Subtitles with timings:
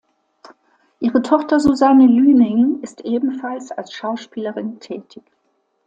[0.99, 5.21] Ihre Tochter Susanne Lüning ist ebenfalls als Schauspielerin tätig.